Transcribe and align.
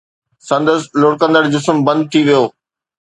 سندس 0.47 0.81
لڙڪندڙ 1.01 1.43
جسم 1.53 1.75
بند 1.87 2.01
ٿي 2.11 2.21
ويو 2.27 2.43